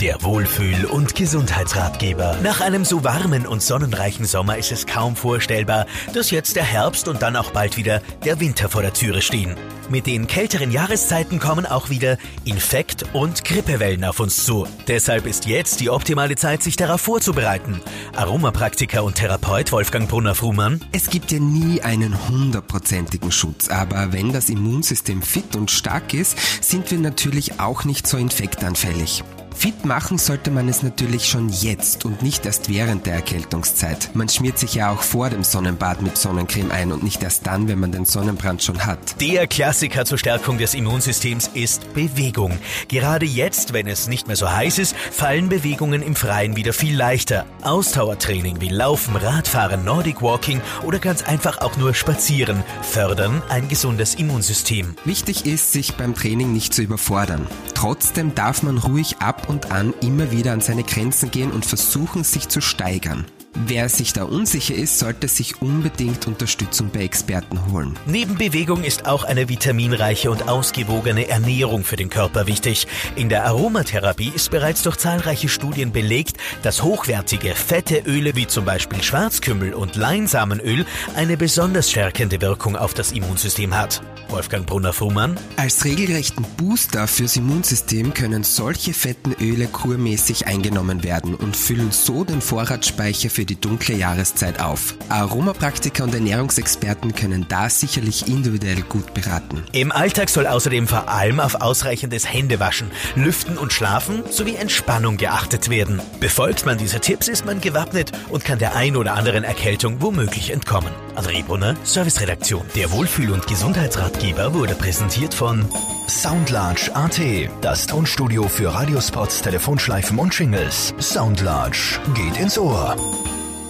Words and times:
Der 0.00 0.22
Wohlfühl- 0.22 0.84
und 0.84 1.16
Gesundheitsratgeber. 1.16 2.36
Nach 2.44 2.60
einem 2.60 2.84
so 2.84 3.02
warmen 3.02 3.48
und 3.48 3.62
sonnenreichen 3.62 4.26
Sommer 4.26 4.56
ist 4.56 4.70
es 4.70 4.86
kaum 4.86 5.16
vorstellbar, 5.16 5.86
dass 6.14 6.30
jetzt 6.30 6.54
der 6.54 6.62
Herbst 6.62 7.08
und 7.08 7.20
dann 7.20 7.34
auch 7.34 7.50
bald 7.50 7.76
wieder 7.76 8.00
der 8.24 8.38
Winter 8.38 8.68
vor 8.68 8.82
der 8.82 8.92
Türe 8.92 9.22
stehen. 9.22 9.56
Mit 9.88 10.06
den 10.06 10.28
kälteren 10.28 10.70
Jahreszeiten 10.70 11.40
kommen 11.40 11.66
auch 11.66 11.90
wieder 11.90 12.16
Infekt- 12.44 13.06
und 13.12 13.44
Grippewellen 13.44 14.04
auf 14.04 14.20
uns 14.20 14.44
zu. 14.44 14.68
Deshalb 14.86 15.26
ist 15.26 15.46
jetzt 15.46 15.80
die 15.80 15.90
optimale 15.90 16.36
Zeit, 16.36 16.62
sich 16.62 16.76
darauf 16.76 17.00
vorzubereiten. 17.00 17.80
Aromapraktiker 18.14 19.02
und 19.02 19.16
Therapeut 19.16 19.72
Wolfgang 19.72 20.08
Brunner-Frumann. 20.08 20.80
Es 20.92 21.10
gibt 21.10 21.32
ja 21.32 21.40
nie 21.40 21.82
einen 21.82 22.28
hundertprozentigen 22.28 23.32
Schutz, 23.32 23.68
aber 23.68 24.12
wenn 24.12 24.32
das 24.32 24.48
Immunsystem 24.48 25.22
fit 25.22 25.56
und 25.56 25.72
stark 25.72 26.14
ist, 26.14 26.38
sind 26.62 26.88
wir 26.92 26.98
natürlich 26.98 27.58
auch 27.58 27.84
nicht 27.84 28.06
so 28.06 28.16
infektanfällig. 28.16 29.24
Fit 29.58 29.84
machen 29.84 30.18
sollte 30.18 30.52
man 30.52 30.68
es 30.68 30.84
natürlich 30.84 31.28
schon 31.28 31.48
jetzt 31.48 32.04
und 32.04 32.22
nicht 32.22 32.46
erst 32.46 32.68
während 32.68 33.06
der 33.06 33.14
Erkältungszeit. 33.14 34.10
Man 34.14 34.28
schmiert 34.28 34.56
sich 34.56 34.76
ja 34.76 34.92
auch 34.92 35.02
vor 35.02 35.30
dem 35.30 35.42
Sonnenbad 35.42 36.00
mit 36.00 36.16
Sonnencreme 36.16 36.70
ein 36.70 36.92
und 36.92 37.02
nicht 37.02 37.24
erst 37.24 37.44
dann, 37.44 37.66
wenn 37.66 37.80
man 37.80 37.90
den 37.90 38.04
Sonnenbrand 38.04 38.62
schon 38.62 38.86
hat. 38.86 39.20
Der 39.20 39.48
Klassiker 39.48 40.04
zur 40.04 40.16
Stärkung 40.16 40.58
des 40.58 40.74
Immunsystems 40.74 41.50
ist 41.54 41.92
Bewegung. 41.92 42.56
Gerade 42.86 43.26
jetzt, 43.26 43.72
wenn 43.72 43.88
es 43.88 44.06
nicht 44.06 44.28
mehr 44.28 44.36
so 44.36 44.48
heiß 44.48 44.78
ist, 44.78 44.94
fallen 44.96 45.48
Bewegungen 45.48 46.02
im 46.02 46.14
Freien 46.14 46.54
wieder 46.54 46.72
viel 46.72 46.96
leichter. 46.96 47.44
Ausdauertraining 47.62 48.60
wie 48.60 48.68
Laufen, 48.68 49.16
Radfahren, 49.16 49.84
Nordic 49.84 50.22
Walking 50.22 50.60
oder 50.84 51.00
ganz 51.00 51.24
einfach 51.24 51.62
auch 51.62 51.76
nur 51.76 51.94
Spazieren 51.94 52.62
fördern 52.82 53.42
ein 53.48 53.68
gesundes 53.68 54.14
Immunsystem. 54.14 54.94
Wichtig 55.04 55.46
ist, 55.46 55.72
sich 55.72 55.94
beim 55.94 56.14
Training 56.14 56.52
nicht 56.52 56.72
zu 56.72 56.82
überfordern. 56.82 57.48
Trotzdem 57.78 58.34
darf 58.34 58.64
man 58.64 58.76
ruhig 58.76 59.18
ab 59.18 59.48
und 59.48 59.70
an 59.70 59.94
immer 60.00 60.32
wieder 60.32 60.52
an 60.52 60.60
seine 60.60 60.82
Grenzen 60.82 61.30
gehen 61.30 61.52
und 61.52 61.64
versuchen, 61.64 62.24
sich 62.24 62.48
zu 62.48 62.60
steigern. 62.60 63.24
Wer 63.54 63.88
sich 63.88 64.12
da 64.12 64.24
unsicher 64.24 64.74
ist, 64.74 64.98
sollte 64.98 65.26
sich 65.26 65.62
unbedingt 65.62 66.26
Unterstützung 66.26 66.90
bei 66.92 67.00
Experten 67.00 67.72
holen. 67.72 67.98
Neben 68.06 68.36
Bewegung 68.36 68.84
ist 68.84 69.06
auch 69.06 69.24
eine 69.24 69.48
vitaminreiche 69.48 70.30
und 70.30 70.48
ausgewogene 70.48 71.28
Ernährung 71.28 71.82
für 71.84 71.96
den 71.96 72.10
Körper 72.10 72.46
wichtig. 72.46 72.86
In 73.16 73.28
der 73.28 73.46
Aromatherapie 73.46 74.32
ist 74.34 74.50
bereits 74.50 74.82
durch 74.82 74.96
zahlreiche 74.96 75.48
Studien 75.48 75.92
belegt, 75.92 76.36
dass 76.62 76.82
hochwertige 76.82 77.54
fette 77.54 78.02
Öle 78.06 78.36
wie 78.36 78.46
zum 78.46 78.64
Beispiel 78.64 79.02
Schwarzkümmel 79.02 79.74
und 79.74 79.96
Leinsamenöl 79.96 80.84
eine 81.16 81.36
besonders 81.36 81.90
stärkende 81.90 82.40
Wirkung 82.40 82.76
auf 82.76 82.94
das 82.94 83.12
Immunsystem 83.12 83.76
hat. 83.76 84.02
Wolfgang 84.28 84.66
Brunner-Fuhrmann. 84.66 85.38
Als 85.56 85.84
regelrechten 85.84 86.44
Booster 86.56 87.06
fürs 87.08 87.36
Immunsystem 87.36 88.12
können 88.12 88.44
solche 88.44 88.92
fetten 88.92 89.34
Öle 89.40 89.66
kurmäßig 89.68 90.46
eingenommen 90.46 91.02
werden 91.02 91.34
und 91.34 91.56
füllen 91.56 91.92
so 91.92 92.24
den 92.24 92.42
Vorratsspeicher 92.42 93.30
für 93.38 93.44
die 93.44 93.60
dunkle 93.60 93.94
Jahreszeit 93.94 94.58
auf. 94.58 94.96
Aromapraktiker 95.10 96.02
und 96.02 96.12
Ernährungsexperten 96.12 97.14
können 97.14 97.46
da 97.48 97.70
sicherlich 97.70 98.26
individuell 98.26 98.82
gut 98.82 99.14
beraten. 99.14 99.62
Im 99.70 99.92
Alltag 99.92 100.28
soll 100.28 100.48
außerdem 100.48 100.88
vor 100.88 101.08
allem 101.08 101.38
auf 101.38 101.54
ausreichendes 101.54 102.28
Händewaschen, 102.32 102.90
Lüften 103.14 103.56
und 103.56 103.72
Schlafen 103.72 104.24
sowie 104.28 104.56
Entspannung 104.56 105.18
geachtet 105.18 105.70
werden. 105.70 106.02
Befolgt 106.18 106.66
man 106.66 106.78
diese 106.78 106.98
Tipps, 106.98 107.28
ist 107.28 107.46
man 107.46 107.60
gewappnet 107.60 108.10
und 108.28 108.44
kann 108.44 108.58
der 108.58 108.74
ein 108.74 108.96
oder 108.96 109.14
anderen 109.14 109.44
Erkältung 109.44 110.02
womöglich 110.02 110.50
entkommen. 110.50 110.90
André 111.14 111.44
Brunner, 111.44 111.76
Serviceredaktion. 111.84 112.66
Der 112.74 112.90
Wohlfühl- 112.90 113.30
und 113.30 113.46
Gesundheitsratgeber 113.46 114.52
wurde 114.52 114.74
präsentiert 114.74 115.32
von 115.32 115.64
Soundlarge 116.08 116.90
AT, 116.92 117.20
das 117.60 117.86
Tonstudio 117.86 118.48
für 118.48 118.74
Radiospots, 118.74 119.42
Telefonschleifen 119.42 120.18
und 120.18 120.34
Shingles. 120.34 120.92
Soundlarge 120.98 122.00
geht 122.14 122.36
ins 122.40 122.58
Ohr. 122.58 122.96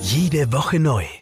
Jede 0.00 0.46
Woche 0.52 0.78
neu. 0.78 1.17